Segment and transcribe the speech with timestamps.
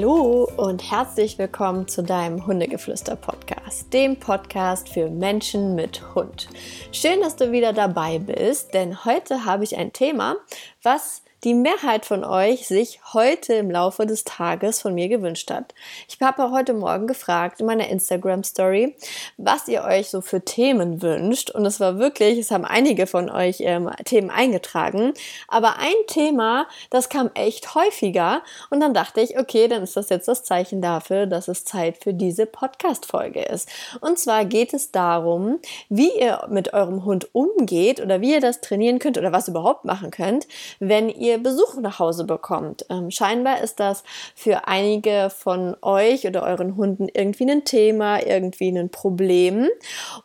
[0.00, 6.48] Hallo und herzlich willkommen zu deinem Hundegeflüster-Podcast, dem Podcast für Menschen mit Hund.
[6.90, 10.36] Schön, dass du wieder dabei bist, denn heute habe ich ein Thema,
[10.82, 15.74] was die Mehrheit von euch sich heute im Laufe des Tages von mir gewünscht hat.
[16.08, 18.94] Ich habe heute Morgen gefragt in meiner Instagram Story,
[19.38, 21.50] was ihr euch so für Themen wünscht.
[21.50, 25.14] Und es war wirklich, es haben einige von euch ähm, Themen eingetragen.
[25.48, 28.42] Aber ein Thema, das kam echt häufiger.
[28.68, 32.02] Und dann dachte ich, okay, dann ist das jetzt das Zeichen dafür, dass es Zeit
[32.02, 33.68] für diese Podcast-Folge ist.
[34.00, 38.60] Und zwar geht es darum, wie ihr mit eurem Hund umgeht oder wie ihr das
[38.60, 40.46] trainieren könnt oder was überhaupt machen könnt,
[40.80, 42.84] wenn ihr ihr Besuch nach Hause bekommt.
[42.90, 44.02] Ähm, scheinbar ist das
[44.34, 49.68] für einige von euch oder euren Hunden irgendwie ein Thema, irgendwie ein Problem.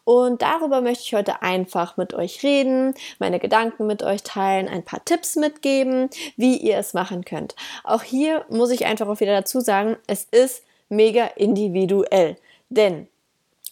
[0.04, 4.84] Und darüber möchte ich heute einfach mit euch reden, meine Gedanken mit euch teilen, ein
[4.84, 7.56] paar Tipps mitgeben, wie ihr es machen könnt.
[7.84, 12.38] Auch hier muss ich einfach auch wieder dazu sagen, es ist mega individuell.
[12.70, 13.08] Denn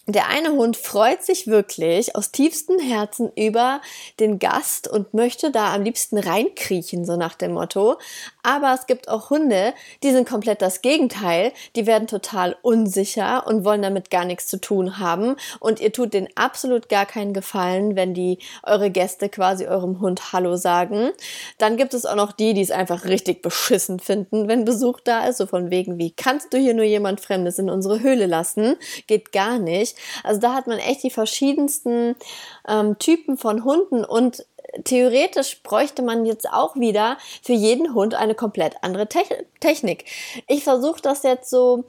[0.06, 3.80] der eine Hund freut sich wirklich aus tiefstem Herzen über
[4.20, 7.96] den Gast und möchte da am liebsten reinkriechen, so nach dem Motto.
[8.44, 11.52] Aber es gibt auch Hunde, die sind komplett das Gegenteil.
[11.76, 15.36] Die werden total unsicher und wollen damit gar nichts zu tun haben.
[15.60, 20.34] Und ihr tut denen absolut gar keinen Gefallen, wenn die eure Gäste quasi eurem Hund
[20.34, 21.10] Hallo sagen.
[21.56, 25.26] Dann gibt es auch noch die, die es einfach richtig beschissen finden, wenn Besuch da
[25.26, 25.38] ist.
[25.38, 28.76] So von wegen, wie kannst du hier nur jemand Fremdes in unsere Höhle lassen?
[29.06, 29.96] Geht gar nicht.
[30.22, 32.14] Also da hat man echt die verschiedensten
[32.68, 34.44] ähm, Typen von Hunden und
[34.84, 39.20] theoretisch bräuchte man jetzt auch wieder für jeden Hund eine komplett andere Te
[39.60, 40.04] Technik.
[40.48, 41.84] Ich versuche das jetzt so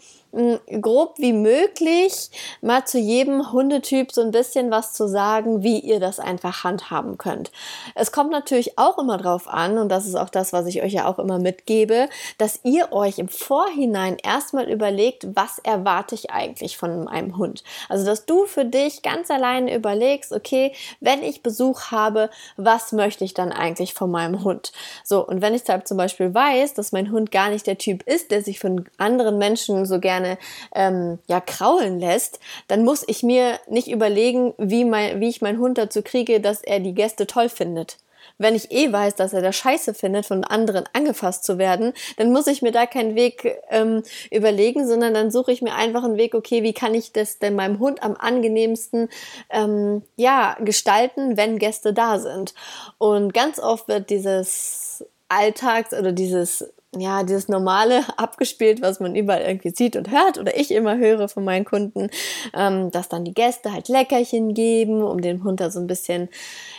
[0.82, 2.30] grob wie möglich
[2.62, 7.18] mal zu jedem Hundetyp so ein bisschen was zu sagen, wie ihr das einfach handhaben
[7.18, 7.52] könnt.
[7.96, 10.94] Es kommt natürlich auch immer drauf an, und das ist auch das, was ich euch
[10.94, 16.78] ja auch immer mitgebe, dass ihr euch im Vorhinein erstmal überlegt, was erwarte ich eigentlich
[16.78, 17.64] von meinem Hund.
[17.88, 23.24] Also, dass du für dich ganz alleine überlegst, okay, wenn ich Besuch habe, was möchte
[23.24, 24.74] ich dann eigentlich von meinem Hund?
[25.04, 28.32] So, und wenn ich zum Beispiel weiß, dass mein Hund gar nicht der Typ ist,
[28.32, 30.38] der sich von anderen Menschen so gerne gerne
[30.74, 35.60] ähm, ja kraulen lässt, dann muss ich mir nicht überlegen, wie, mein, wie ich meinen
[35.60, 37.98] Hund dazu kriege, dass er die Gäste toll findet.
[38.38, 42.34] Wenn ich eh weiß, dass er das Scheiße findet, von anderen angefasst zu werden, dann
[42.34, 46.18] muss ich mir da keinen Weg ähm, überlegen, sondern dann suche ich mir einfach einen
[46.18, 49.08] Weg, okay, wie kann ich das denn meinem Hund am angenehmsten
[49.50, 52.54] ähm, ja, gestalten, wenn Gäste da sind.
[52.98, 59.42] Und ganz oft wird dieses Alltags- oder dieses ja, dieses normale abgespielt, was man überall
[59.42, 62.10] irgendwie sieht und hört oder ich immer höre von meinen Kunden,
[62.54, 66.30] ähm, dass dann die Gäste halt Leckerchen geben, um dem Hund da so ein bisschen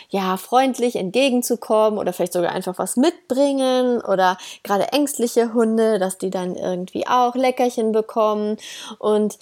[0.09, 6.29] ja, freundlich entgegenzukommen oder vielleicht sogar einfach was mitbringen oder gerade ängstliche Hunde, dass die
[6.29, 8.57] dann irgendwie auch Leckerchen bekommen.
[8.99, 9.37] Und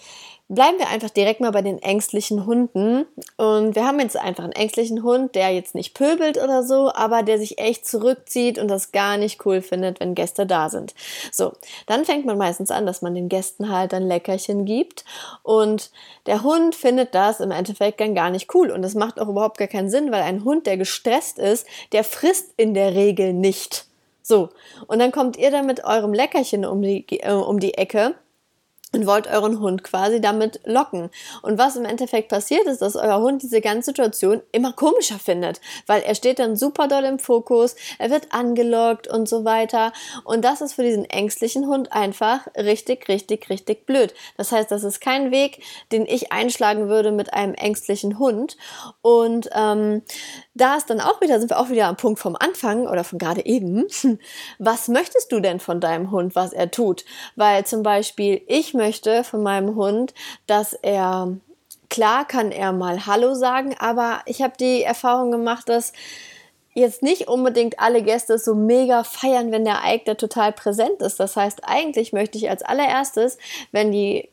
[0.48, 3.08] Bleiben wir einfach direkt mal bei den ängstlichen Hunden.
[3.36, 7.24] Und wir haben jetzt einfach einen ängstlichen Hund, der jetzt nicht pöbelt oder so, aber
[7.24, 10.94] der sich echt zurückzieht und das gar nicht cool findet, wenn Gäste da sind.
[11.32, 11.54] So,
[11.88, 15.04] dann fängt man meistens an, dass man den Gästen halt ein Leckerchen gibt.
[15.42, 15.90] Und
[16.28, 18.70] der Hund findet das im Endeffekt dann gar nicht cool.
[18.70, 22.04] Und das macht auch überhaupt gar keinen Sinn, weil ein Hund, der gestresst ist, der
[22.04, 23.88] frisst in der Regel nicht.
[24.22, 24.50] So,
[24.86, 28.14] und dann kommt ihr dann mit eurem Leckerchen um die, äh, um die Ecke
[28.96, 31.10] und wollt euren Hund quasi damit locken.
[31.42, 35.62] Und was im Endeffekt passiert ist, dass euer Hund diese ganze Situation immer komischer findet,
[35.86, 39.92] weil er steht dann super doll im Fokus, er wird angelockt und so weiter.
[40.24, 44.14] Und das ist für diesen ängstlichen Hund einfach richtig, richtig, richtig blöd.
[44.38, 45.62] Das heißt, das ist kein Weg,
[45.92, 48.56] den ich einschlagen würde mit einem ängstlichen Hund.
[49.02, 50.04] Und ähm,
[50.54, 53.20] da ist dann auch wieder, sind wir auch wieder am Punkt vom Anfang oder von
[53.20, 53.86] gerade eben.
[54.60, 57.04] Was möchtest du denn von deinem Hund, was er tut?
[57.36, 60.14] Weil zum Beispiel ich möchte möchte von meinem Hund,
[60.46, 61.36] dass er,
[61.90, 65.92] klar kann er mal Hallo sagen, aber ich habe die Erfahrung gemacht, dass
[66.76, 71.20] jetzt nicht unbedingt alle Gäste so mega feiern, wenn der Eigner total präsent ist.
[71.22, 73.38] Das heißt, eigentlich möchte ich als allererstes,
[73.72, 74.30] wenn die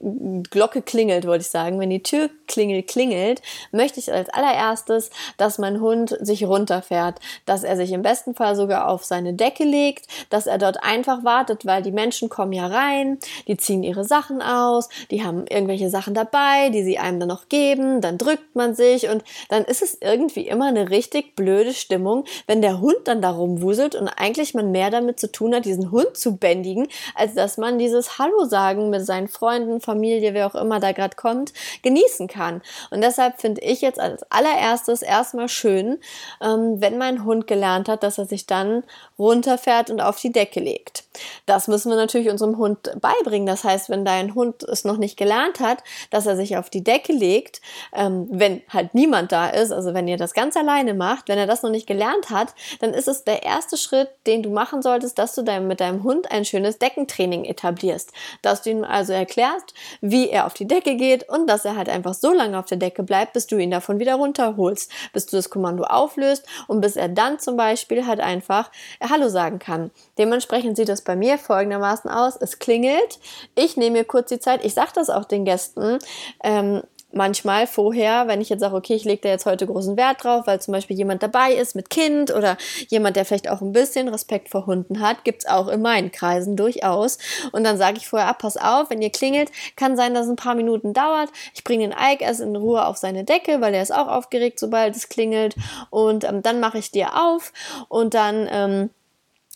[0.51, 5.81] Glocke klingelt, wollte ich sagen, wenn die Türklingel klingelt, möchte ich als allererstes, dass mein
[5.81, 10.49] Hund sich runterfährt, dass er sich im besten Fall sogar auf seine Decke legt, dass
[10.49, 14.89] er dort einfach wartet, weil die Menschen kommen ja rein, die ziehen ihre Sachen aus,
[15.13, 19.09] die haben irgendwelche Sachen dabei, die sie einem dann noch geben, dann drückt man sich
[19.09, 23.31] und dann ist es irgendwie immer eine richtig blöde Stimmung, wenn der Hund dann da
[23.31, 27.59] rumwuselt und eigentlich man mehr damit zu tun hat, diesen Hund zu bändigen, als dass
[27.59, 31.53] man dieses Hallo sagen mit seinen Freunden, Familie, wer auch immer da gerade kommt,
[31.83, 32.63] genießen kann.
[32.91, 35.99] Und deshalb finde ich jetzt als allererstes erstmal schön,
[36.41, 38.83] ähm, wenn mein Hund gelernt hat, dass er sich dann
[39.19, 41.05] runterfährt und auf die Decke legt.
[41.47, 43.47] Das müssen wir natürlich unserem Hund beibringen.
[43.47, 46.85] Das heißt, wenn dein Hund es noch nicht gelernt hat, dass er sich auf die
[46.85, 47.61] Decke legt,
[47.93, 51.47] ähm, wenn halt niemand da ist, also wenn ihr das ganz alleine macht, wenn er
[51.47, 55.19] das noch nicht gelernt hat, dann ist es der erste Schritt, den du machen solltest,
[55.19, 58.13] dass du dein, mit deinem Hund ein schönes Deckentraining etablierst.
[58.43, 61.89] Dass du ihm also erklärst, wie er auf die Decke geht und dass er halt
[61.89, 65.37] einfach so lange auf der Decke bleibt, bis du ihn davon wieder runterholst, bis du
[65.37, 68.71] das Kommando auflöst und bis er dann zum Beispiel halt einfach
[69.01, 69.91] Hallo sagen kann.
[70.19, 72.37] Dementsprechend sieht es bei mir folgendermaßen aus.
[72.37, 73.19] Es klingelt.
[73.55, 74.65] Ich nehme mir kurz die Zeit.
[74.65, 75.99] Ich sage das auch den Gästen.
[76.43, 76.83] Ähm,
[77.15, 80.47] manchmal vorher, wenn ich jetzt sage, okay, ich lege da jetzt heute großen Wert drauf,
[80.47, 82.57] weil zum Beispiel jemand dabei ist mit Kind oder
[82.89, 86.57] jemand, der vielleicht auch ein bisschen Respekt vor Hunden hat, gibt's auch in meinen Kreisen
[86.57, 87.19] durchaus.
[87.53, 90.31] Und dann sage ich vorher ab, pass auf, wenn ihr klingelt, kann sein, dass es
[90.31, 91.31] ein paar Minuten dauert.
[91.55, 94.59] Ich bringe den Ike erst in Ruhe auf seine Decke, weil er ist auch aufgeregt,
[94.59, 95.55] sobald es klingelt.
[95.91, 97.53] Und ähm, dann mache ich dir auf
[97.89, 98.91] und dann ähm,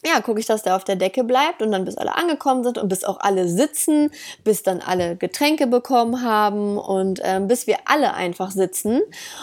[0.06, 2.78] ja, gucke ich, dass der auf der Decke bleibt und dann bis alle angekommen sind
[2.78, 4.12] und bis auch alle sitzen,
[4.44, 9.00] bis dann alle Getränke bekommen haben und ähm, bis wir alle einfach sitzen.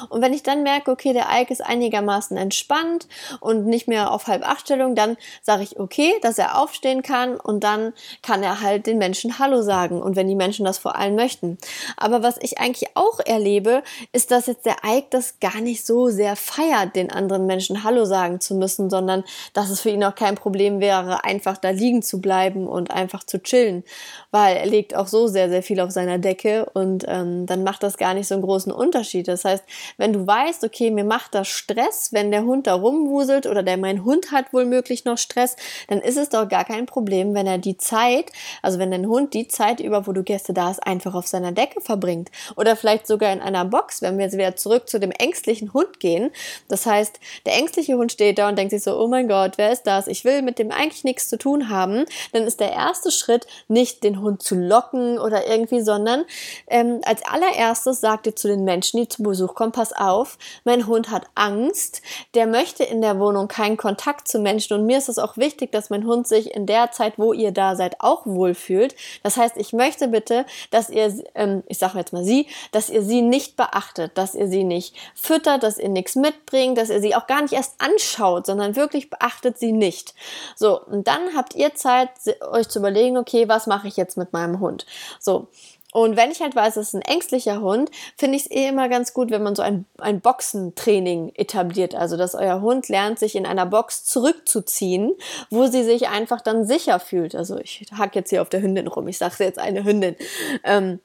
[0.09, 3.07] Und wenn ich dann merke, okay, der Ike ist einigermaßen entspannt
[3.41, 7.35] und nicht mehr auf halb acht Stellung, dann sage ich, okay, dass er aufstehen kann
[7.35, 10.95] und dann kann er halt den Menschen Hallo sagen und wenn die Menschen das vor
[10.95, 11.57] allem möchten.
[11.97, 13.83] Aber was ich eigentlich auch erlebe,
[14.13, 18.05] ist, dass jetzt der Ike das gar nicht so sehr feiert, den anderen Menschen Hallo
[18.05, 22.01] sagen zu müssen, sondern dass es für ihn auch kein Problem wäre, einfach da liegen
[22.01, 23.83] zu bleiben und einfach zu chillen,
[24.31, 27.83] weil er legt auch so sehr, sehr viel auf seiner Decke und ähm, dann macht
[27.83, 29.27] das gar nicht so einen großen Unterschied.
[29.27, 29.63] Das heißt,
[29.97, 33.77] wenn du weißt, okay, mir macht das Stress, wenn der Hund da rumwuselt oder der
[33.77, 35.55] mein Hund hat wohl möglich noch Stress,
[35.87, 39.33] dann ist es doch gar kein Problem, wenn er die Zeit, also wenn dein Hund
[39.33, 43.07] die Zeit über, wo du Gäste da hast, einfach auf seiner Decke verbringt oder vielleicht
[43.07, 46.31] sogar in einer Box, wenn wir jetzt wieder zurück zu dem ängstlichen Hund gehen.
[46.67, 49.71] Das heißt, der ängstliche Hund steht da und denkt sich so, oh mein Gott, wer
[49.71, 50.07] ist das?
[50.07, 53.45] Ich will will mit dem eigentlich nichts zu tun haben, dann ist der erste Schritt
[53.67, 56.25] nicht den Hund zu locken oder irgendwie, sondern
[56.67, 60.87] ähm, als allererstes sagt ihr zu den Menschen, die zu Besuch kommen, pass auf, mein
[60.87, 62.01] Hund hat Angst,
[62.33, 65.71] der möchte in der Wohnung keinen Kontakt zu Menschen und mir ist es auch wichtig,
[65.71, 68.95] dass mein Hund sich in der Zeit, wo ihr da seid, auch wohlfühlt.
[69.21, 73.03] Das heißt, ich möchte bitte, dass ihr, ähm, ich sage jetzt mal sie, dass ihr
[73.03, 77.15] sie nicht beachtet, dass ihr sie nicht füttert, dass ihr nichts mitbringt, dass ihr sie
[77.15, 80.15] auch gar nicht erst anschaut, sondern wirklich beachtet sie nicht.
[80.55, 82.09] So, und dann habt ihr Zeit,
[82.51, 84.85] euch zu überlegen, okay, was mache ich jetzt mit meinem Hund?
[85.19, 85.47] So.
[85.93, 88.89] Und wenn ich halt weiß, es ist ein ängstlicher Hund, finde ich es eh immer
[88.89, 91.93] ganz gut, wenn man so ein, ein Boxentraining etabliert.
[91.93, 95.13] Also, dass euer Hund lernt, sich in einer Box zurückzuziehen,
[95.51, 97.35] wo sie sich einfach dann sicher fühlt.
[97.35, 99.07] Also, ich hack jetzt hier auf der Hündin rum.
[99.07, 100.15] Ich sage jetzt eine Hündin.
[100.63, 100.99] Ähm,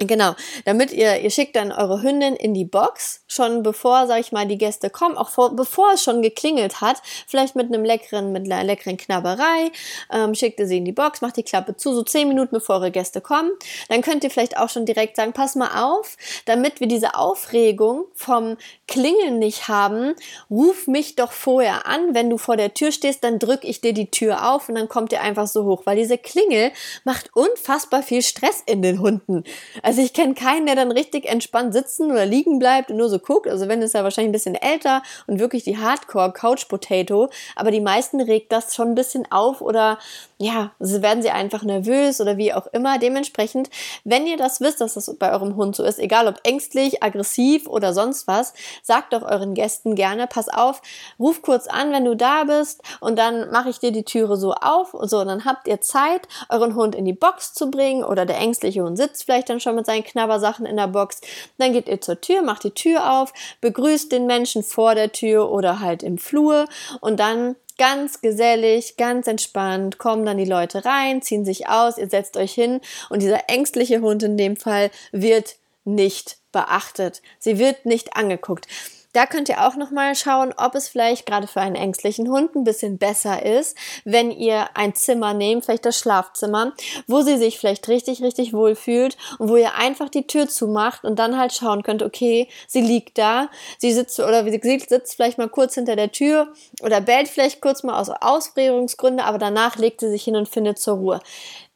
[0.00, 4.32] Genau, damit ihr, ihr schickt dann eure Hündin in die Box, schon bevor, sag ich
[4.32, 8.32] mal, die Gäste kommen, auch vor, bevor es schon geklingelt hat, vielleicht mit einem leckeren,
[8.32, 9.70] mit einer leckeren Knabberei,
[10.12, 12.76] ähm, schickt ihr sie in die Box, macht die Klappe zu, so zehn Minuten bevor
[12.76, 13.52] eure Gäste kommen.
[13.88, 18.06] Dann könnt ihr vielleicht auch schon direkt sagen, pass mal auf, damit wir diese Aufregung
[18.14, 18.56] vom
[18.88, 20.14] Klingeln nicht haben,
[20.50, 23.92] ruf mich doch vorher an, wenn du vor der Tür stehst, dann drück ich dir
[23.92, 26.72] die Tür auf und dann kommt ihr einfach so hoch, weil diese Klingel
[27.04, 29.44] macht unfassbar viel Stress in den Hunden.
[29.84, 33.18] Also ich kenne keinen, der dann richtig entspannt sitzen oder liegen bleibt und nur so
[33.18, 33.46] guckt.
[33.46, 37.70] Also wenn ist er wahrscheinlich ein bisschen älter und wirklich die Hardcore Couch Potato, aber
[37.70, 39.98] die meisten regt das schon ein bisschen auf oder
[40.38, 42.98] ja, werden sie einfach nervös oder wie auch immer.
[42.98, 43.68] Dementsprechend,
[44.04, 47.66] wenn ihr das wisst, dass das bei eurem Hund so ist, egal ob ängstlich, aggressiv
[47.66, 50.80] oder sonst was, sagt doch euren Gästen gerne, pass auf,
[51.20, 54.54] ruf kurz an, wenn du da bist und dann mache ich dir die Türe so
[54.54, 58.02] auf und so, und dann habt ihr Zeit, euren Hund in die Box zu bringen
[58.02, 61.20] oder der ängstliche Hund sitzt vielleicht dann schon schon mit seinen Knabbersachen in der Box.
[61.58, 65.50] Dann geht ihr zur Tür, macht die Tür auf, begrüßt den Menschen vor der Tür
[65.50, 66.66] oder halt im Flur
[67.00, 72.08] und dann ganz gesellig, ganz entspannt, kommen dann die Leute rein, ziehen sich aus, ihr
[72.08, 77.20] setzt euch hin und dieser ängstliche Hund in dem Fall wird nicht beachtet.
[77.40, 78.68] Sie wird nicht angeguckt.
[79.14, 82.64] Da könnt ihr auch nochmal schauen, ob es vielleicht gerade für einen ängstlichen Hund ein
[82.64, 86.72] bisschen besser ist, wenn ihr ein Zimmer nehmt, vielleicht das Schlafzimmer,
[87.06, 91.04] wo sie sich vielleicht richtig, richtig wohl fühlt und wo ihr einfach die Tür zumacht
[91.04, 95.38] und dann halt schauen könnt, okay, sie liegt da, sie sitzt oder sie sitzt vielleicht
[95.38, 96.52] mal kurz hinter der Tür
[96.82, 100.80] oder bellt vielleicht kurz mal aus Ausprägungsgründe, aber danach legt sie sich hin und findet
[100.80, 101.20] zur Ruhe.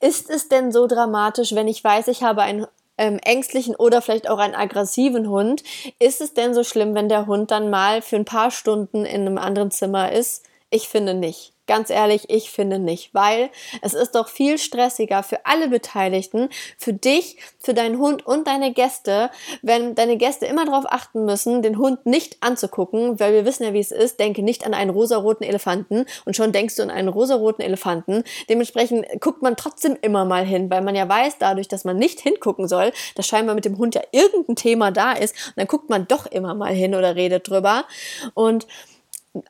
[0.00, 2.66] Ist es denn so dramatisch, wenn ich weiß, ich habe ein
[2.99, 5.62] ähm, ängstlichen oder vielleicht auch einen aggressiven Hund,
[5.99, 9.23] ist es denn so schlimm, wenn der Hund dann mal für ein paar Stunden in
[9.23, 10.45] einem anderen Zimmer ist?
[10.71, 11.55] Ich finde nicht.
[11.68, 13.50] Ganz ehrlich, ich finde nicht, weil
[13.82, 16.48] es ist doch viel stressiger für alle Beteiligten,
[16.78, 21.60] für dich, für deinen Hund und deine Gäste, wenn deine Gäste immer darauf achten müssen,
[21.60, 24.18] den Hund nicht anzugucken, weil wir wissen ja, wie es ist.
[24.18, 28.25] Denke nicht an einen rosaroten Elefanten und schon denkst du an einen rosaroten Elefanten.
[28.48, 32.18] Dementsprechend guckt man trotzdem immer mal hin, weil man ja weiß, dadurch, dass man nicht
[32.20, 35.90] hingucken soll, dass scheinbar mit dem Hund ja irgendein Thema da ist und dann guckt
[35.90, 37.84] man doch immer mal hin oder redet drüber
[38.32, 38.66] und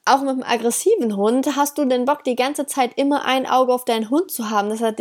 [0.04, 3.72] auch mit einem aggressiven Hund, hast du den Bock, die ganze Zeit immer ein Auge
[3.72, 4.92] auf deinen Hund zu haben, dass er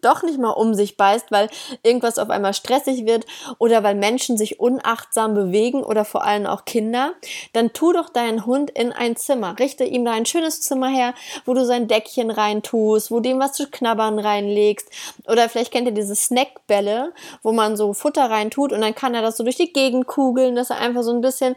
[0.00, 1.48] doch nicht mal um sich beißt, weil
[1.82, 3.26] irgendwas auf einmal stressig wird
[3.58, 7.14] oder weil Menschen sich unachtsam bewegen oder vor allem auch Kinder,
[7.52, 9.58] dann tu doch deinen Hund in ein Zimmer.
[9.58, 13.40] Richte ihm da ein schönes Zimmer her, wo du sein Deckchen reintust, wo du ihm
[13.40, 14.88] was zu knabbern reinlegst.
[15.28, 19.22] Oder vielleicht kennt ihr diese Snackbälle, wo man so Futter reintut und dann kann er
[19.22, 21.56] das so durch die Gegend kugeln, dass er einfach so ein bisschen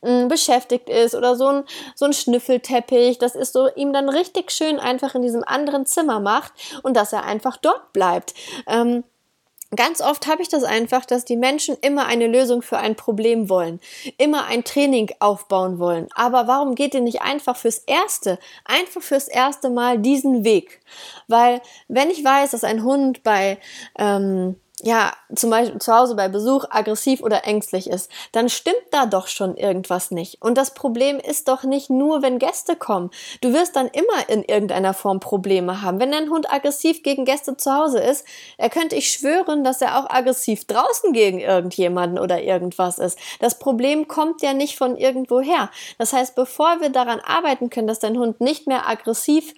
[0.00, 4.78] beschäftigt ist oder so ein, so ein Schnüffelteppich, das ist so ihm dann richtig schön
[4.78, 8.34] einfach in diesem anderen Zimmer macht und dass er einfach dort bleibt.
[8.66, 9.04] Ähm,
[9.74, 13.48] Ganz oft habe ich das einfach, dass die Menschen immer eine Lösung für ein Problem
[13.48, 13.80] wollen,
[14.16, 16.06] immer ein Training aufbauen wollen.
[16.14, 20.80] Aber warum geht ihr nicht einfach fürs Erste, einfach fürs erste Mal diesen Weg?
[21.26, 23.58] Weil wenn ich weiß, dass ein Hund bei
[23.98, 29.06] ähm, ja, zum Beispiel zu Hause bei Besuch aggressiv oder ängstlich ist, dann stimmt da
[29.06, 30.42] doch schon irgendwas nicht.
[30.42, 33.10] Und das Problem ist doch nicht nur, wenn Gäste kommen.
[33.40, 35.98] Du wirst dann immer in irgendeiner Form Probleme haben.
[35.98, 38.26] Wenn dein Hund aggressiv gegen Gäste zu Hause ist,
[38.58, 43.18] er könnte ich schwören, dass er auch aggressiv draußen gegen irgendjemanden oder irgendwas ist.
[43.40, 45.70] Das Problem kommt ja nicht von irgendwoher.
[45.96, 49.54] Das heißt, bevor wir daran arbeiten können, dass dein Hund nicht mehr aggressiv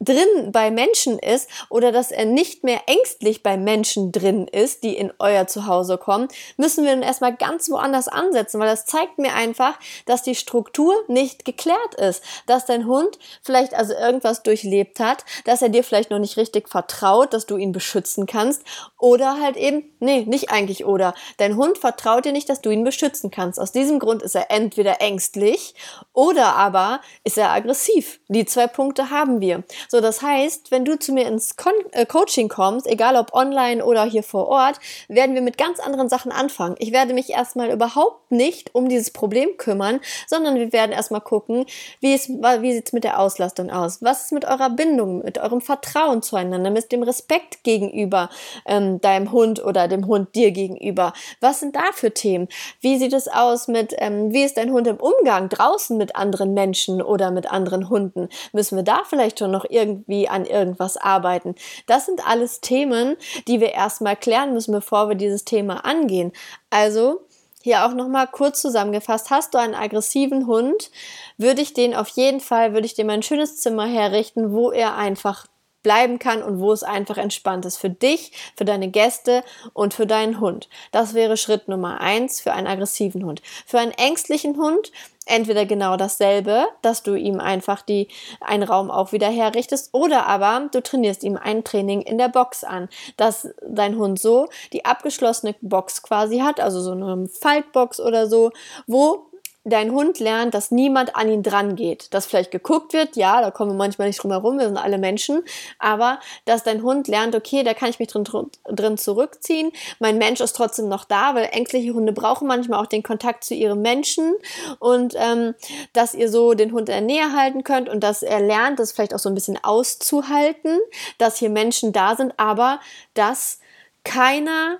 [0.00, 4.96] drin bei Menschen ist oder dass er nicht mehr ängstlich bei Menschen drin ist, die
[4.96, 9.34] in euer Zuhause kommen, müssen wir dann erstmal ganz woanders ansetzen, weil das zeigt mir
[9.34, 15.24] einfach, dass die Struktur nicht geklärt ist, dass dein Hund vielleicht also irgendwas durchlebt hat,
[15.44, 18.62] dass er dir vielleicht noch nicht richtig vertraut, dass du ihn beschützen kannst
[18.98, 21.14] oder halt eben, nee, nicht eigentlich oder.
[21.36, 23.60] Dein Hund vertraut dir nicht, dass du ihn beschützen kannst.
[23.60, 25.74] Aus diesem Grund ist er entweder ängstlich
[26.14, 28.20] oder aber ist er aggressiv.
[28.28, 29.62] Die zwei Punkte haben wir.
[29.92, 33.84] So, das heißt, wenn du zu mir ins Con äh, Coaching kommst, egal ob online
[33.84, 34.78] oder hier vor Ort,
[35.08, 36.76] werden wir mit ganz anderen Sachen anfangen.
[36.78, 41.66] Ich werde mich erstmal überhaupt nicht um dieses Problem kümmern, sondern wir werden erstmal gucken,
[41.98, 44.00] wie, wie sieht es mit der Auslastung aus?
[44.00, 48.30] Was ist mit eurer Bindung, mit eurem Vertrauen zueinander, mit dem Respekt gegenüber
[48.66, 51.14] ähm, deinem Hund oder dem Hund dir gegenüber?
[51.40, 52.46] Was sind da für Themen?
[52.80, 56.54] Wie sieht es aus mit, ähm, wie ist dein Hund im Umgang draußen mit anderen
[56.54, 58.28] Menschen oder mit anderen Hunden?
[58.52, 59.79] Müssen wir da vielleicht schon noch irgendwie
[60.28, 61.54] an irgendwas arbeiten.
[61.86, 63.16] Das sind alles Themen,
[63.48, 66.32] die wir erstmal klären müssen, bevor wir dieses Thema angehen.
[66.70, 67.22] Also,
[67.62, 69.30] hier auch nochmal kurz zusammengefasst.
[69.30, 70.90] Hast du einen aggressiven Hund,
[71.36, 74.96] würde ich den auf jeden Fall, würde ich dir mein schönes Zimmer herrichten, wo er
[74.96, 75.46] einfach
[75.82, 80.06] bleiben kann und wo es einfach entspannt ist für dich, für deine Gäste und für
[80.06, 80.68] deinen Hund.
[80.92, 83.42] Das wäre Schritt Nummer eins für einen aggressiven Hund.
[83.66, 84.92] Für einen ängstlichen Hund
[85.30, 88.08] entweder genau dasselbe, dass du ihm einfach die,
[88.40, 92.64] einen Raum auch wieder herrichtest, oder aber du trainierst ihm ein Training in der Box
[92.64, 98.26] an, dass dein Hund so die abgeschlossene Box quasi hat, also so eine Faltbox oder
[98.26, 98.50] so,
[98.86, 99.29] wo
[99.64, 102.14] dein Hund lernt, dass niemand an ihn dran geht.
[102.14, 104.98] Dass vielleicht geguckt wird, ja, da kommen wir manchmal nicht drum herum, wir sind alle
[104.98, 105.42] Menschen,
[105.78, 108.24] aber dass dein Hund lernt, okay, da kann ich mich drin,
[108.64, 109.72] drin zurückziehen.
[109.98, 113.54] Mein Mensch ist trotzdem noch da, weil ängstliche Hunde brauchen manchmal auch den Kontakt zu
[113.54, 114.34] ihrem Menschen
[114.78, 115.54] und ähm,
[115.92, 118.92] dass ihr so den Hund in der Nähe halten könnt und dass er lernt, das
[118.92, 120.78] vielleicht auch so ein bisschen auszuhalten,
[121.18, 122.80] dass hier Menschen da sind, aber
[123.14, 123.58] dass
[124.04, 124.78] keiner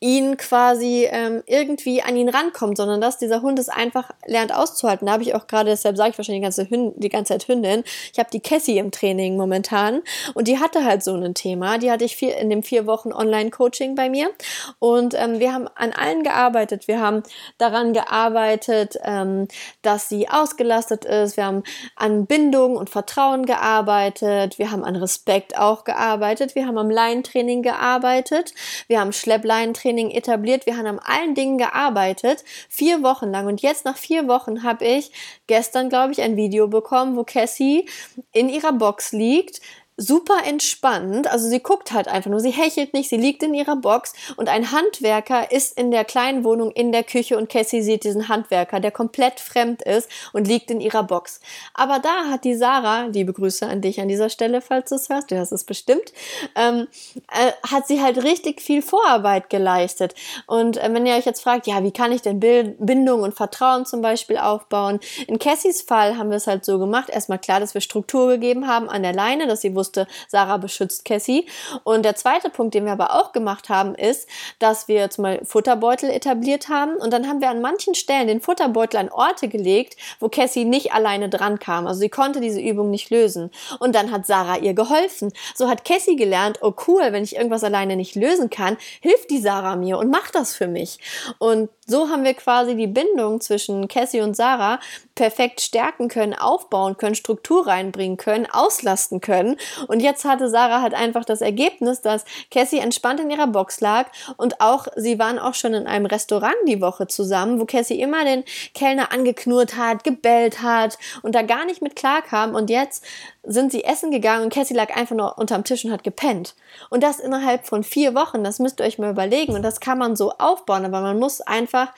[0.00, 5.06] ihn quasi ähm, irgendwie an ihn rankommt, sondern dass dieser Hund es einfach lernt auszuhalten.
[5.06, 7.48] Da habe ich auch gerade, deshalb sage ich wahrscheinlich die ganze, Hünd, die ganze Zeit
[7.48, 7.84] Hündin.
[8.10, 10.00] Ich habe die Cassie im Training momentan
[10.32, 11.76] und die hatte halt so ein Thema.
[11.76, 14.30] Die hatte ich vier, in dem vier Wochen Online-Coaching bei mir
[14.78, 16.88] und ähm, wir haben an allen gearbeitet.
[16.88, 17.22] Wir haben
[17.58, 19.48] daran gearbeitet, ähm,
[19.82, 21.36] dass sie ausgelastet ist.
[21.36, 21.62] Wir haben
[21.96, 24.58] an Bindung und Vertrauen gearbeitet.
[24.58, 26.54] Wir haben an Respekt auch gearbeitet.
[26.54, 28.54] Wir haben am Leintraining gearbeitet.
[28.88, 30.66] Wir haben Schleppleintraining Training etabliert.
[30.66, 33.46] Wir haben an allen Dingen gearbeitet, vier Wochen lang.
[33.46, 35.10] Und jetzt nach vier Wochen habe ich
[35.48, 37.88] gestern, glaube ich, ein Video bekommen, wo Cassie
[38.32, 39.60] in ihrer Box liegt,
[40.00, 41.30] super entspannt.
[41.30, 44.48] Also sie guckt halt einfach nur, sie hechelt nicht, sie liegt in ihrer Box und
[44.48, 48.80] ein Handwerker ist in der kleinen Wohnung in der Küche und Cassie sieht diesen Handwerker,
[48.80, 51.40] der komplett fremd ist und liegt in ihrer Box.
[51.74, 55.10] Aber da hat die Sarah, liebe Grüße an dich an dieser Stelle, falls du es
[55.10, 56.14] hörst, du hast es bestimmt,
[56.54, 56.88] ähm,
[57.30, 60.14] äh, hat sie halt richtig viel Vorarbeit geleistet.
[60.46, 63.84] Und äh, wenn ihr euch jetzt fragt, ja, wie kann ich denn Bindung und Vertrauen
[63.84, 64.98] zum Beispiel aufbauen?
[65.26, 67.10] In Cassies Fall haben wir es halt so gemacht.
[67.10, 70.56] Erstmal klar, dass wir Struktur gegeben haben an der Leine, dass sie wusste, wusste, Sarah
[70.56, 71.46] beschützt Cassie.
[71.84, 74.28] Und der zweite Punkt, den wir aber auch gemacht haben, ist,
[74.58, 78.40] dass wir zum Beispiel Futterbeutel etabliert haben und dann haben wir an manchen Stellen den
[78.40, 81.86] Futterbeutel an Orte gelegt, wo Cassie nicht alleine dran kam.
[81.86, 83.50] Also sie konnte diese Übung nicht lösen.
[83.78, 85.32] Und dann hat Sarah ihr geholfen.
[85.54, 89.40] So hat Cassie gelernt, oh cool, wenn ich irgendwas alleine nicht lösen kann, hilft die
[89.40, 90.98] Sarah mir und macht das für mich.
[91.38, 94.78] Und so haben wir quasi die Bindung zwischen Cassie und Sarah
[95.20, 99.58] perfekt stärken können, aufbauen können, Struktur reinbringen können, auslasten können.
[99.86, 104.06] Und jetzt hatte Sarah halt einfach das Ergebnis, dass Cassie entspannt in ihrer Box lag
[104.38, 108.24] und auch sie waren auch schon in einem Restaurant die Woche zusammen, wo Cassie immer
[108.24, 112.54] den Kellner angeknurrt hat, gebellt hat und da gar nicht mit klar kam.
[112.54, 113.04] Und jetzt
[113.50, 116.54] sind sie essen gegangen und Cassie lag einfach nur unterm Tisch und hat gepennt.
[116.88, 119.54] Und das innerhalb von vier Wochen, das müsst ihr euch mal überlegen.
[119.54, 121.92] Und das kann man so aufbauen, aber man muss einfach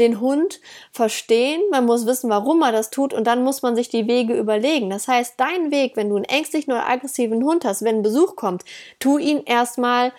[0.00, 0.60] den Hund
[0.90, 4.34] verstehen, man muss wissen, warum er das tut und dann muss man sich die Wege
[4.34, 4.90] überlegen.
[4.90, 8.64] Das heißt, dein Weg, wenn du einen ängstlichen oder aggressiven Hund hast, wenn Besuch kommt,
[8.98, 10.12] tu ihn erstmal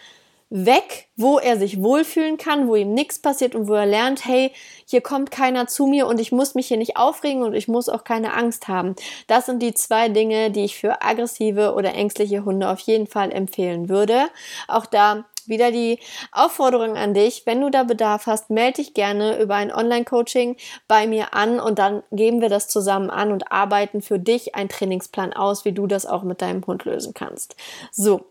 [0.50, 4.52] weg, wo er sich wohlfühlen kann, wo ihm nichts passiert und wo er lernt, hey,
[4.86, 7.90] hier kommt keiner zu mir und ich muss mich hier nicht aufregen und ich muss
[7.90, 8.96] auch keine Angst haben.
[9.28, 13.32] Das sind die zwei Dinge, die ich für aggressive oder ängstliche Hunde auf jeden Fall
[13.32, 14.28] empfehlen würde.
[14.68, 16.00] Auch da wieder die
[16.32, 21.08] Aufforderung an dich, wenn du da Bedarf hast, melde dich gerne über ein Online-Coaching bei
[21.08, 25.34] mir an und dann geben wir das zusammen an und arbeiten für dich einen Trainingsplan
[25.34, 27.56] aus, wie du das auch mit deinem Hund lösen kannst.
[27.92, 28.26] So,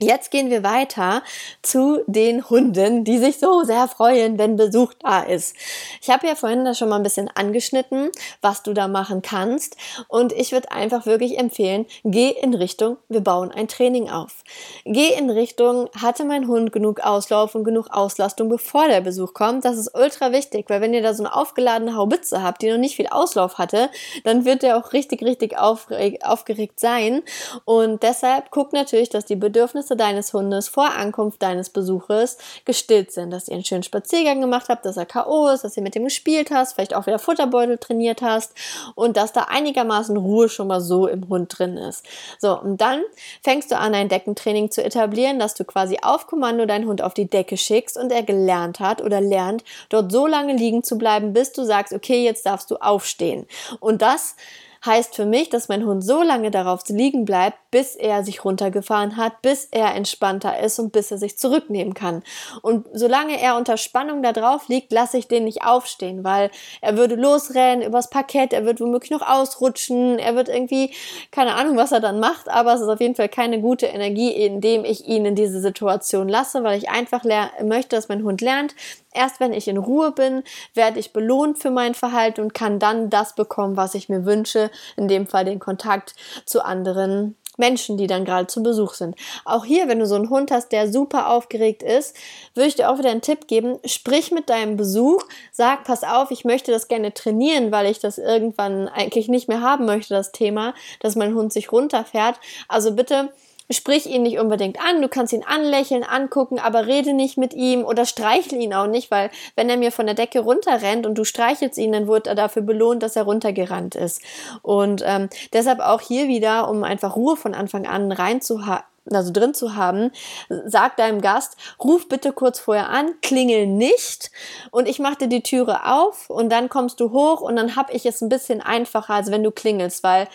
[0.00, 1.24] Jetzt gehen wir weiter
[1.60, 5.56] zu den Hunden, die sich so sehr freuen, wenn Besuch da ist.
[6.00, 9.76] Ich habe ja vorhin das schon mal ein bisschen angeschnitten, was du da machen kannst.
[10.06, 14.44] Und ich würde einfach wirklich empfehlen, geh in Richtung, wir bauen ein Training auf.
[14.84, 19.64] Geh in Richtung, hatte mein Hund genug Auslauf und genug Auslastung, bevor der Besuch kommt.
[19.64, 22.78] Das ist ultra wichtig, weil wenn ihr da so eine aufgeladene Haubitze habt, die noch
[22.78, 23.90] nicht viel Auslauf hatte,
[24.22, 27.24] dann wird der auch richtig, richtig aufgeregt sein.
[27.64, 33.12] Und deshalb guckt natürlich, dass die Bedürfnisse Bedürfnisse deines Hundes vor Ankunft deines Besuches gestillt
[33.12, 35.48] sind, dass ihr einen schönen Spaziergang gemacht habt, dass er K.O.
[35.48, 38.52] ist, dass ihr mit ihm gespielt hast, vielleicht auch wieder Futterbeutel trainiert hast
[38.94, 42.04] und dass da einigermaßen Ruhe schon mal so im Hund drin ist.
[42.38, 43.02] So, und dann
[43.42, 47.14] fängst du an, ein Deckentraining zu etablieren, dass du quasi auf Kommando deinen Hund auf
[47.14, 51.32] die Decke schickst und er gelernt hat oder lernt, dort so lange liegen zu bleiben,
[51.32, 53.46] bis du sagst, okay, jetzt darfst du aufstehen.
[53.80, 54.36] Und das
[54.84, 59.16] heißt für mich, dass mein Hund so lange darauf liegen bleibt, bis er sich runtergefahren
[59.16, 62.22] hat, bis er entspannter ist und bis er sich zurücknehmen kann.
[62.62, 66.50] Und solange er unter Spannung da drauf liegt, lasse ich den nicht aufstehen, weil
[66.80, 70.94] er würde losrennen übers Parkett, er wird womöglich noch ausrutschen, er wird irgendwie,
[71.30, 74.30] keine Ahnung, was er dann macht, aber es ist auf jeden Fall keine gute Energie,
[74.30, 77.24] indem ich ihn in diese Situation lasse, weil ich einfach
[77.62, 78.74] möchte, dass mein Hund lernt,
[79.14, 83.10] Erst wenn ich in Ruhe bin, werde ich belohnt für mein Verhalten und kann dann
[83.10, 88.06] das bekommen, was ich mir wünsche, in dem Fall den Kontakt zu anderen Menschen, die
[88.06, 89.16] dann gerade zu Besuch sind.
[89.44, 92.16] Auch hier, wenn du so einen Hund hast, der super aufgeregt ist,
[92.54, 93.78] würde ich dir auch wieder einen Tipp geben.
[93.84, 98.18] Sprich mit deinem Besuch, sag, pass auf, ich möchte das gerne trainieren, weil ich das
[98.18, 102.40] irgendwann eigentlich nicht mehr haben möchte, das Thema, dass mein Hund sich runterfährt.
[102.68, 103.30] Also bitte
[103.70, 107.84] sprich ihn nicht unbedingt an, du kannst ihn anlächeln, angucken, aber rede nicht mit ihm
[107.84, 111.24] oder streichle ihn auch nicht, weil wenn er mir von der Decke runterrennt und du
[111.24, 114.22] streichelst ihn, dann wird er dafür belohnt, dass er runtergerannt ist.
[114.62, 119.54] Und ähm, deshalb auch hier wieder, um einfach Ruhe von Anfang an reinzuhaben also drin
[119.54, 120.10] zu haben,
[120.48, 124.30] sag deinem Gast, ruf bitte kurz vorher an, klingel nicht
[124.70, 127.92] und ich mache dir die Türe auf und dann kommst du hoch und dann habe
[127.92, 130.28] ich es ein bisschen einfacher, als wenn du klingelst, weil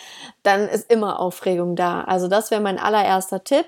[0.44, 2.02] dann ist immer Aufregung da.
[2.02, 3.66] Also das wäre mein allererster Tipp.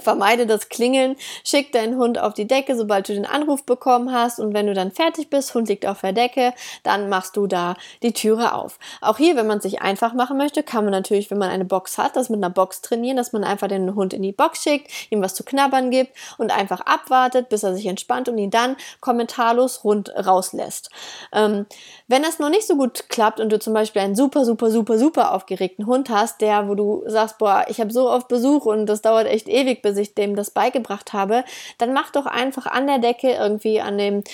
[0.00, 4.40] Vermeide das Klingeln, schick deinen Hund auf die Decke, sobald du den Anruf bekommen hast
[4.40, 6.52] und wenn du dann fertig bist, Hund liegt auf der Decke,
[6.82, 8.80] dann machst du da die Türe auf.
[9.00, 11.64] Auch hier, wenn man es sich einfach machen möchte, kann man natürlich, wenn man eine
[11.64, 14.64] Box hat, das mit einer Box trainieren, dass man einfach den Hund in die Box
[14.64, 18.50] schickt, ihm was zu knabbern gibt und einfach abwartet, bis er sich entspannt und ihn
[18.50, 20.90] dann kommentarlos rund rauslässt.
[21.32, 21.66] Ähm,
[22.08, 24.98] wenn das noch nicht so gut klappt und du zum Beispiel einen super, super, super,
[24.98, 28.86] super aufgeregten Hund hast, der, wo du sagst, boah, ich habe so oft Besuch und
[28.86, 31.44] das dauert echt ewig, ewig, bis ich dem das beigebracht habe,
[31.78, 34.24] dann mach doch einfach an der Decke irgendwie an dem,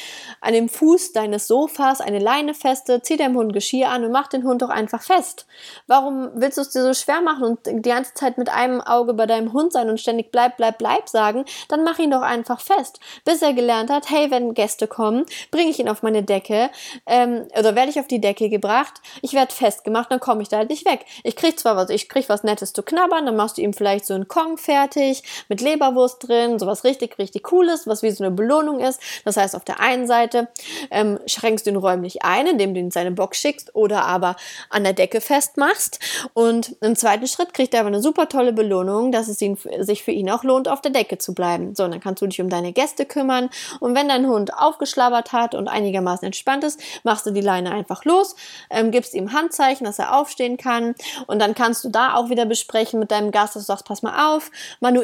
[0.41, 4.29] an dem Fuß deines Sofas eine Leine feste, zieh deinem Hund Geschirr an und mach
[4.29, 5.47] den Hund doch einfach fest.
[5.87, 9.15] Warum willst du es dir so schwer machen und die ganze Zeit mit einem Auge
[9.15, 11.45] bei deinem Hund sein und ständig bleib, bleib, bleib sagen?
[11.69, 15.71] Dann mach ihn doch einfach fest, bis er gelernt hat, hey, wenn Gäste kommen, bringe
[15.71, 16.71] ich ihn auf meine Decke
[17.07, 20.59] ähm, oder werde ich auf die Decke gebracht, ich werde festgemacht, dann komme ich da
[20.59, 21.05] halt nicht weg.
[21.25, 24.07] Ich krieg zwar was, ich krieg was Nettes zu knabbern, dann machst du ihm vielleicht
[24.07, 25.16] so einen Kong fertig
[25.49, 29.01] mit Leberwurst drin, sowas richtig, richtig Cooles, was wie so eine Belohnung ist.
[29.25, 30.49] Das heißt, auf der einen Seite
[30.91, 34.37] ähm, schränkst du ihn räumlich ein, indem du ihn in seine Box schickst oder aber
[34.71, 35.99] an der Decke festmachst.
[36.35, 40.03] Und im zweiten Schritt kriegt er aber eine super tolle Belohnung, dass es ihn, sich
[40.03, 41.75] für ihn auch lohnt, auf der Decke zu bleiben.
[41.75, 43.51] So, und dann kannst du dich um deine Gäste kümmern.
[43.81, 48.05] Und wenn dein Hund aufgeschlabbert hat und einigermaßen entspannt ist, machst du die Leine einfach
[48.05, 48.37] los,
[48.71, 50.95] ähm, gibst ihm Handzeichen, dass er aufstehen kann.
[51.27, 54.03] Und dann kannst du da auch wieder besprechen mit deinem Gast, dass du sagst, pass
[54.03, 54.51] mal auf,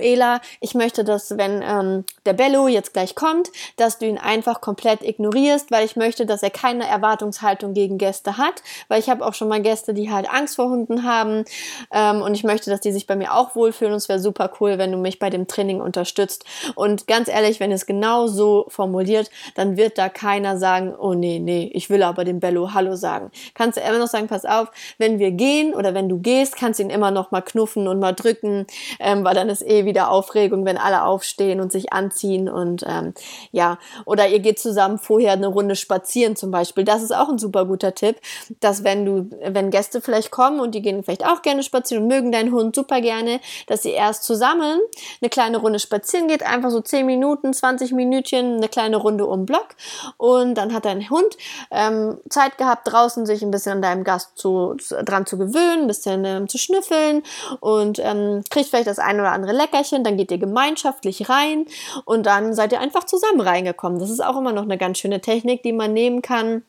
[0.02, 4.60] Manuela, ich möchte, dass wenn ähm, der Bello jetzt gleich kommt, dass du ihn einfach
[4.60, 9.24] komplett ignorierst, weil ich möchte, dass er keine Erwartungshaltung gegen Gäste hat, weil ich habe
[9.24, 11.44] auch schon mal Gäste, die halt Angst vor Hunden haben
[11.92, 14.50] ähm, und ich möchte, dass die sich bei mir auch wohlfühlen und es wäre super
[14.60, 16.44] cool, wenn du mich bei dem Training unterstützt.
[16.74, 21.38] Und ganz ehrlich, wenn es genau so formuliert, dann wird da keiner sagen, oh nee,
[21.38, 23.30] nee, ich will aber dem Bello Hallo sagen.
[23.54, 26.80] Kannst du immer noch sagen, pass auf, wenn wir gehen oder wenn du gehst, kannst
[26.80, 28.66] du ihn immer noch mal knuffen und mal drücken,
[28.98, 33.14] ähm, weil dann ist eh wieder Aufregung, wenn alle aufstehen und sich anziehen und ähm,
[33.50, 36.84] ja, oder ihr geht zusammen vorher eine Runde spazieren zum Beispiel.
[36.84, 38.16] Das ist auch ein super guter Tipp,
[38.60, 42.08] dass wenn du, wenn Gäste vielleicht kommen und die gehen vielleicht auch gerne spazieren und
[42.08, 44.80] mögen deinen Hund super gerne, dass ihr erst zusammen
[45.20, 49.46] eine kleine Runde spazieren geht, einfach so 10 Minuten, 20 Minütchen, eine kleine Runde um
[49.46, 49.68] Block.
[50.16, 51.36] Und dann hat dein Hund
[51.70, 55.86] ähm, Zeit gehabt, draußen sich ein bisschen an deinem Gast zu, dran zu gewöhnen, ein
[55.86, 57.22] bisschen ähm, zu schnüffeln
[57.60, 61.66] und ähm, kriegt vielleicht das ein oder andere Leckerchen, dann geht ihr gemeinschaftlich rein
[62.04, 63.98] und dann seid ihr einfach zusammen reingekommen.
[63.98, 66.62] Das ist auch immer noch eine ganz schöne Technik, die man nehmen kann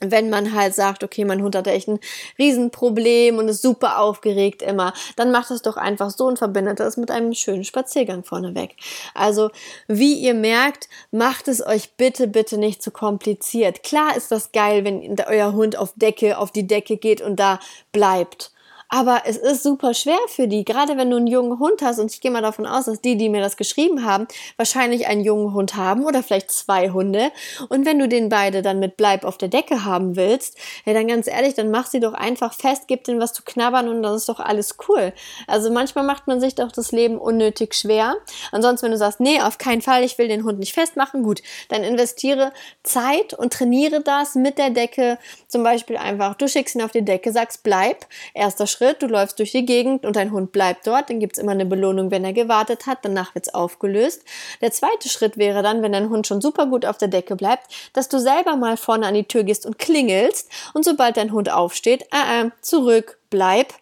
[0.00, 2.00] wenn man halt sagt, okay, mein Hund hat echt ein
[2.38, 6.96] Riesenproblem und ist super aufgeregt immer, dann macht es doch einfach so und verbindet das
[6.96, 8.76] mit einem schönen Spaziergang vorneweg.
[9.14, 9.50] Also,
[9.86, 13.82] wie ihr merkt, macht es euch bitte, bitte nicht zu kompliziert.
[13.82, 17.60] Klar ist das geil, wenn euer Hund auf Decke, auf die Decke geht und da
[17.92, 18.52] bleibt.
[18.92, 22.12] Aber es ist super schwer für die, gerade wenn du einen jungen Hund hast, und
[22.12, 24.26] ich gehe mal davon aus, dass die, die mir das geschrieben haben,
[24.56, 27.30] wahrscheinlich einen jungen Hund haben oder vielleicht zwei Hunde.
[27.68, 31.06] Und wenn du den beide dann mit Bleib auf der Decke haben willst, ja, dann
[31.06, 34.16] ganz ehrlich, dann mach sie doch einfach fest, gib denen was zu knabbern und das
[34.16, 35.12] ist doch alles cool.
[35.46, 38.16] Also manchmal macht man sich doch das Leben unnötig schwer.
[38.50, 41.42] Ansonsten, wenn du sagst, nee, auf keinen Fall, ich will den Hund nicht festmachen, gut,
[41.68, 45.16] dann investiere Zeit und trainiere das mit der Decke.
[45.46, 49.08] Zum Beispiel einfach, du schickst ihn auf die Decke, sagst Bleib, erster Schritt Schritt, du
[49.08, 52.10] läufst durch die Gegend und dein Hund bleibt dort, dann gibt es immer eine Belohnung,
[52.10, 54.22] wenn er gewartet hat, danach wird es aufgelöst.
[54.62, 57.70] Der zweite Schritt wäre dann, wenn dein Hund schon super gut auf der Decke bleibt,
[57.92, 61.52] dass du selber mal vorne an die Tür gehst und klingelst und sobald dein Hund
[61.52, 63.74] aufsteht, äh, äh, zurück, bleib,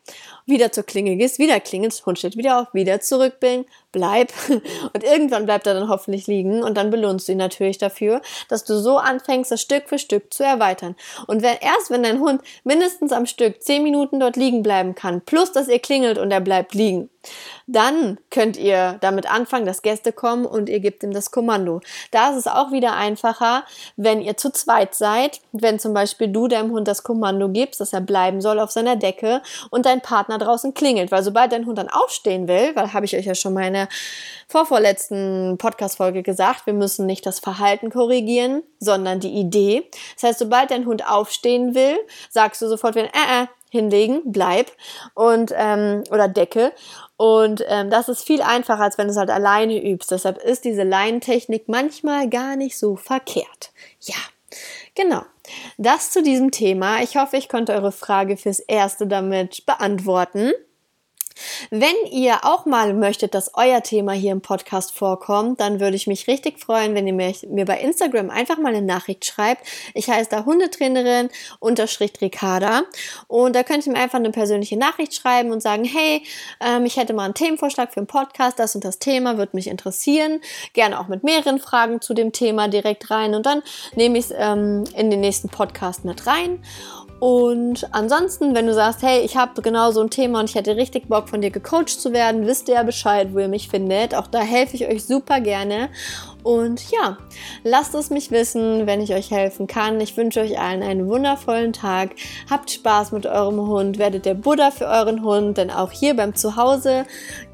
[0.46, 3.66] wieder zur Klinge gehst, wieder klingelst, Hund steht wieder auf, wieder zurückbilden,
[3.98, 4.32] bleib.
[4.48, 8.64] Und irgendwann bleibt er dann hoffentlich liegen und dann belohnst du ihn natürlich dafür, dass
[8.64, 10.94] du so anfängst, das Stück für Stück zu erweitern.
[11.26, 15.20] Und wenn, erst wenn dein Hund mindestens am Stück zehn Minuten dort liegen bleiben kann,
[15.22, 17.10] plus dass ihr klingelt und er bleibt liegen,
[17.66, 21.80] dann könnt ihr damit anfangen, dass Gäste kommen und ihr gebt ihm das Kommando.
[22.10, 23.64] Da ist es auch wieder einfacher,
[23.96, 27.92] wenn ihr zu zweit seid, wenn zum Beispiel du deinem Hund das Kommando gibst, dass
[27.92, 31.78] er bleiben soll auf seiner Decke und dein Partner draußen klingelt, weil sobald dein Hund
[31.78, 33.88] dann aufstehen will, weil habe ich euch ja schon mal in der
[34.48, 39.84] vorvorletzten Podcast-Folge gesagt, wir müssen nicht das Verhalten korrigieren, sondern die Idee.
[40.14, 41.98] Das heißt, sobald dein Hund aufstehen will,
[42.30, 44.70] sagst du sofort wieder, äh, äh, hinlegen, bleib
[45.14, 46.72] und ähm, oder Decke.
[47.16, 50.10] Und ähm, das ist viel einfacher, als wenn du es halt alleine übst.
[50.10, 53.72] Deshalb ist diese Leinentechnik manchmal gar nicht so verkehrt.
[54.00, 54.16] Ja,
[54.94, 55.22] genau.
[55.78, 57.02] Das zu diesem Thema.
[57.02, 60.52] Ich hoffe, ich konnte eure Frage fürs Erste damit beantworten.
[61.70, 66.06] Wenn ihr auch mal möchtet, dass euer Thema hier im Podcast vorkommt, dann würde ich
[66.06, 69.66] mich richtig freuen, wenn ihr mir, bei Instagram einfach mal eine Nachricht schreibt.
[69.94, 71.28] Ich heiße da Hundetrainerin
[71.60, 72.82] unterstrich Ricarda
[73.26, 76.22] und da könnt ihr mir einfach eine persönliche Nachricht schreiben und sagen, hey,
[76.60, 79.66] ähm, ich hätte mal einen Themenvorschlag für einen Podcast, das und das Thema würde mich
[79.66, 80.40] interessieren.
[80.72, 83.62] Gerne auch mit mehreren Fragen zu dem Thema direkt rein und dann
[83.94, 86.62] nehme ich es ähm, in den nächsten Podcast mit rein.
[87.20, 90.76] Und ansonsten, wenn du sagst, hey, ich habe genau so ein Thema und ich hätte
[90.76, 94.14] richtig Bock, von dir gecoacht zu werden, wisst ihr ja Bescheid, wo ihr mich findet.
[94.14, 95.88] Auch da helfe ich euch super gerne.
[96.42, 97.18] Und ja,
[97.64, 100.00] lasst es mich wissen, wenn ich euch helfen kann.
[100.00, 102.10] Ich wünsche euch allen einen wundervollen Tag.
[102.48, 106.34] Habt Spaß mit eurem Hund, werdet der Buddha für euren Hund, denn auch hier beim
[106.34, 107.04] Zuhause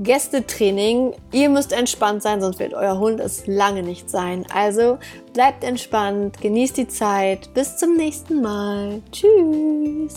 [0.01, 4.45] Gästetraining, ihr müsst entspannt sein, sonst wird euer Hund es lange nicht sein.
[4.53, 4.99] Also
[5.33, 7.53] bleibt entspannt, genießt die Zeit.
[7.55, 9.03] Bis zum nächsten Mal.
[9.13, 10.17] Tschüss.